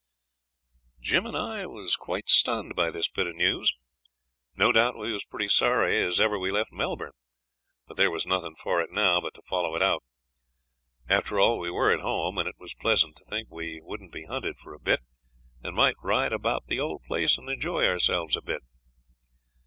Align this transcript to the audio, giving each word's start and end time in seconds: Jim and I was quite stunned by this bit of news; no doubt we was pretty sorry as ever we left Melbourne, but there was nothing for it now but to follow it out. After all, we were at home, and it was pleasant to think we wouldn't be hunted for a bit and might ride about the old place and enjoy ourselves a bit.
Jim 0.99 1.27
and 1.27 1.37
I 1.37 1.67
was 1.67 1.95
quite 1.95 2.27
stunned 2.27 2.73
by 2.75 2.89
this 2.89 3.07
bit 3.07 3.27
of 3.27 3.35
news; 3.35 3.71
no 4.55 4.71
doubt 4.71 4.97
we 4.97 5.11
was 5.13 5.25
pretty 5.25 5.47
sorry 5.47 6.01
as 6.01 6.19
ever 6.19 6.39
we 6.39 6.49
left 6.49 6.71
Melbourne, 6.71 7.11
but 7.87 7.97
there 7.97 8.09
was 8.09 8.25
nothing 8.25 8.55
for 8.55 8.81
it 8.81 8.89
now 8.91 9.21
but 9.21 9.35
to 9.35 9.43
follow 9.43 9.75
it 9.75 9.83
out. 9.83 10.01
After 11.07 11.39
all, 11.39 11.59
we 11.59 11.69
were 11.69 11.93
at 11.93 11.99
home, 11.99 12.39
and 12.39 12.49
it 12.49 12.55
was 12.57 12.73
pleasant 12.73 13.15
to 13.17 13.25
think 13.25 13.51
we 13.51 13.79
wouldn't 13.79 14.11
be 14.11 14.25
hunted 14.25 14.57
for 14.57 14.73
a 14.73 14.79
bit 14.79 15.01
and 15.61 15.75
might 15.75 15.97
ride 16.01 16.33
about 16.33 16.65
the 16.65 16.79
old 16.79 17.03
place 17.03 17.37
and 17.37 17.47
enjoy 17.47 17.85
ourselves 17.85 18.35
a 18.35 18.41
bit. 18.41 18.63